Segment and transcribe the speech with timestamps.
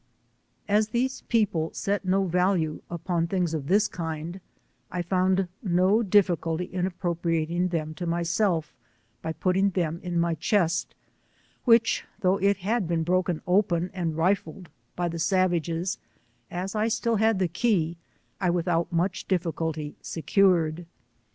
[0.67, 4.41] As these people set no value upon things of this kind,
[4.89, 8.73] I found no difficulty in appropriating them to myself,
[9.21, 10.95] by putting them in my chest,
[11.65, 15.99] which though it had been broken open and rifled by the savages,
[16.49, 17.97] as 1 still had the key,
[18.39, 20.87] I without much ditficulty secured.